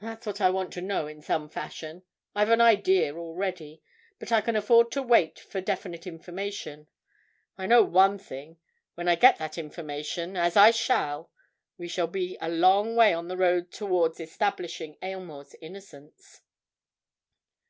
"That's 0.00 0.24
what 0.26 0.40
I 0.40 0.48
want 0.48 0.72
to 0.72 0.80
know 0.80 1.06
in 1.06 1.20
some 1.20 1.46
fashion. 1.46 2.04
I've 2.34 2.48
an 2.48 2.62
idea, 2.62 3.14
already. 3.14 3.82
But 4.18 4.32
I 4.32 4.40
can 4.40 4.56
afford 4.56 4.90
to 4.92 5.02
wait 5.02 5.38
for 5.40 5.60
definite 5.60 6.06
information. 6.06 6.86
I 7.58 7.66
know 7.66 7.82
one 7.82 8.16
thing—when 8.18 9.08
I 9.08 9.14
get 9.14 9.36
that 9.36 9.58
information—as 9.58 10.56
I 10.56 10.70
shall—we 10.70 11.86
shall 11.86 12.06
be 12.06 12.38
a 12.40 12.48
long 12.48 12.96
way 12.96 13.12
on 13.12 13.28
the 13.28 13.36
road 13.36 13.70
towards 13.70 14.20
establishing 14.20 14.96
Aylmore's 15.02 15.54
innocence." 15.60 16.40